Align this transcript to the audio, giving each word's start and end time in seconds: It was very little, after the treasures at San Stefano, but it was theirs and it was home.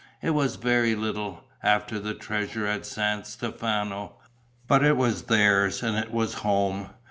It 0.19 0.31
was 0.31 0.55
very 0.55 0.95
little, 0.95 1.43
after 1.61 1.99
the 1.99 2.15
treasures 2.15 2.67
at 2.67 2.85
San 2.87 3.23
Stefano, 3.23 4.15
but 4.67 4.83
it 4.83 4.97
was 4.97 5.25
theirs 5.25 5.83
and 5.83 5.95
it 5.95 6.09
was 6.11 6.33
home. 6.41 6.89